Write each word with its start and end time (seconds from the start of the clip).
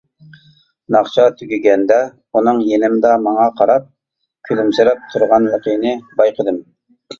ناخشا 0.95 1.25
تۈگىگەندە 1.41 1.97
ئۇنىڭ 2.39 2.63
يېنىمدا 2.71 3.13
ماڭا 3.27 3.47
قاراپ 3.61 3.87
كۈلۈمسىرەپ 4.51 5.07
تۇرغانلىقىنى 5.15 5.95
بايقىدىم. 6.19 6.61